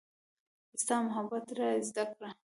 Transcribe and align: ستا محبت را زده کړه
ستا 0.81 0.95
محبت 1.07 1.47
را 1.57 1.67
زده 1.87 2.03
کړه 2.13 2.29